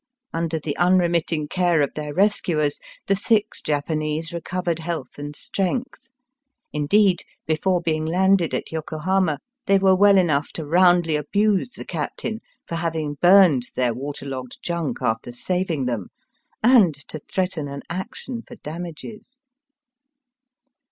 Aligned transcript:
Under 0.33 0.57
the 0.57 0.75
unremitting 0.77 1.47
care 1.47 1.83
of 1.83 1.93
their 1.93 2.11
rescuers 2.11 2.79
the 3.05 3.15
six 3.15 3.61
Japanese 3.61 4.33
recovered 4.33 4.79
health 4.79 5.19
and 5.19 5.35
strength. 5.35 5.99
Indeed, 6.73 7.21
before 7.45 7.81
being 7.81 8.03
landed 8.05 8.55
at 8.55 8.71
Yokohama, 8.71 9.37
they 9.67 9.77
were 9.77 9.95
well 9.95 10.17
enough 10.17 10.51
to 10.53 10.65
roundly 10.65 11.15
abuse 11.15 11.73
the 11.73 11.85
captain 11.85 12.41
for 12.67 12.77
having 12.77 13.19
burned 13.21 13.67
their 13.75 13.93
waterlogged 13.93 14.57
junk 14.63 15.03
after 15.03 15.31
saving 15.31 15.85
them, 15.85 16.07
and 16.63 16.95
to 17.09 17.19
threaten 17.19 17.67
an 17.67 17.83
action 17.87 18.41
for 18.41 18.55
damages. 18.55 19.37